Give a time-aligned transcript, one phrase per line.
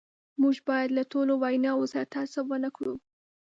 [0.41, 2.93] موږ باید له ټولو ویناوو سره تعصب ونه کړو.